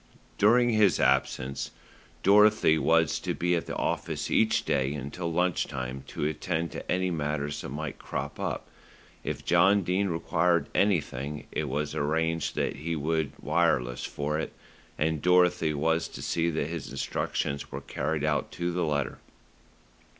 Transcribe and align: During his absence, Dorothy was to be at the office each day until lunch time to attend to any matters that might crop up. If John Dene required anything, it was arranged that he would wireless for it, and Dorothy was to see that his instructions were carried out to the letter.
During 0.39 0.71
his 0.71 0.99
absence, 0.99 1.69
Dorothy 2.23 2.79
was 2.79 3.19
to 3.19 3.35
be 3.35 3.55
at 3.55 3.67
the 3.67 3.75
office 3.75 4.31
each 4.31 4.65
day 4.65 4.95
until 4.95 5.31
lunch 5.31 5.67
time 5.67 6.03
to 6.07 6.25
attend 6.25 6.71
to 6.71 6.91
any 6.91 7.11
matters 7.11 7.61
that 7.61 7.69
might 7.69 7.99
crop 7.99 8.39
up. 8.39 8.67
If 9.23 9.45
John 9.45 9.83
Dene 9.83 10.07
required 10.09 10.69
anything, 10.73 11.45
it 11.51 11.69
was 11.69 11.93
arranged 11.93 12.55
that 12.55 12.77
he 12.77 12.95
would 12.95 13.33
wireless 13.39 14.03
for 14.03 14.39
it, 14.39 14.53
and 14.97 15.21
Dorothy 15.21 15.71
was 15.71 16.07
to 16.07 16.23
see 16.23 16.49
that 16.49 16.65
his 16.65 16.89
instructions 16.89 17.71
were 17.71 17.81
carried 17.81 18.23
out 18.23 18.51
to 18.53 18.71
the 18.71 18.83
letter. 18.83 19.19